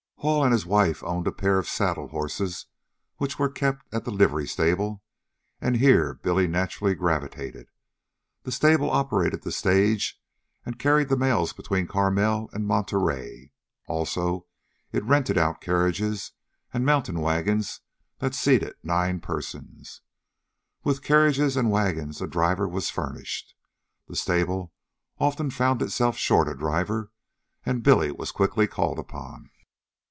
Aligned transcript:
Hall 0.21 0.43
and 0.43 0.53
his 0.53 0.67
wife 0.67 1.03
owned 1.03 1.25
a 1.25 1.31
pair 1.31 1.57
of 1.57 1.67
saddle 1.67 2.09
horses 2.09 2.67
which 3.17 3.39
were 3.39 3.49
kept 3.49 3.91
at 3.91 4.05
the 4.05 4.11
livery 4.11 4.45
stable, 4.47 5.01
and 5.59 5.77
here 5.77 6.13
Billy 6.13 6.45
naturally 6.45 6.93
gravitated. 6.93 7.69
The 8.43 8.51
stable 8.51 8.91
operated 8.91 9.41
the 9.41 9.51
stage 9.51 10.21
and 10.63 10.77
carried 10.77 11.09
the 11.09 11.17
mails 11.17 11.53
between 11.53 11.87
Carmel 11.87 12.51
and 12.53 12.67
Monterey. 12.67 13.51
Also, 13.87 14.45
it 14.91 15.03
rented 15.05 15.39
out 15.39 15.59
carriages 15.59 16.33
and 16.71 16.85
mountain 16.85 17.19
wagons 17.19 17.79
that 18.19 18.35
seated 18.35 18.75
nine 18.83 19.21
persons. 19.21 20.01
With 20.83 21.01
carriages 21.01 21.57
and 21.57 21.71
wagons 21.71 22.21
a 22.21 22.27
driver 22.27 22.67
was 22.67 22.91
furnished. 22.91 23.55
The 24.07 24.15
stable 24.15 24.71
often 25.17 25.49
found 25.49 25.81
itself 25.81 26.15
short 26.15 26.47
a 26.47 26.53
driver, 26.53 27.11
and 27.65 27.81
Billy 27.81 28.11
was 28.11 28.31
quickly 28.31 28.67
called 28.67 28.99
upon. 28.99 29.49